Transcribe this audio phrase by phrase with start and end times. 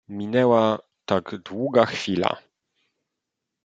[0.09, 2.37] "Minęła tak długa chwila."